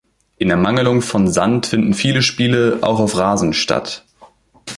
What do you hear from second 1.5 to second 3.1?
finden viele Spiele auch